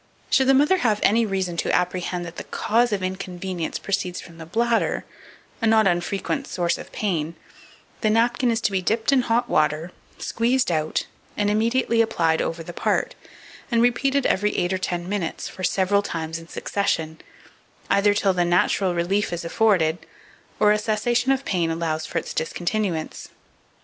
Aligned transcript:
2484. 0.31 0.35
Should 0.35 0.49
the 0.49 0.59
mother 0.59 0.81
have 0.81 0.99
any 1.13 1.25
reason 1.27 1.57
to 1.57 1.75
apprehend 1.75 2.25
that 2.25 2.37
the 2.37 2.43
cause 2.45 2.91
of 2.91 3.03
inconvenience 3.03 3.77
proceeds 3.77 4.19
from 4.19 4.39
the 4.39 4.47
bladder 4.47 5.05
a 5.61 5.67
not 5.67 5.85
unfrequent 5.85 6.47
source 6.47 6.79
of 6.79 6.91
pain, 6.91 7.35
the 8.01 8.09
napkin 8.09 8.49
is 8.49 8.59
to 8.61 8.71
be 8.71 8.81
dipped 8.81 9.11
in 9.11 9.21
hot 9.21 9.47
water, 9.47 9.91
squeezed 10.17 10.71
out, 10.71 11.05
and 11.37 11.51
immediately 11.51 12.01
applied 12.01 12.41
over 12.41 12.63
the 12.63 12.73
part, 12.73 13.13
and 13.69 13.83
repeated 13.83 14.25
every 14.25 14.57
eight 14.57 14.73
or 14.73 14.79
ten 14.79 15.07
minutes, 15.07 15.47
for 15.47 15.63
several 15.63 16.01
times 16.01 16.39
in 16.39 16.47
succession, 16.47 17.21
either 17.91 18.15
till 18.15 18.33
the 18.33 18.43
natural 18.43 18.95
relief 18.95 19.31
is 19.31 19.45
afforded, 19.45 19.99
or 20.59 20.71
a 20.71 20.79
cessation 20.79 21.31
of 21.31 21.45
pain 21.45 21.69
allows 21.69 22.07
of 22.07 22.15
its 22.15 22.33
discontinuance. 22.33 23.29